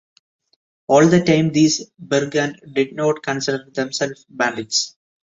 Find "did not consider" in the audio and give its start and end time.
2.73-3.69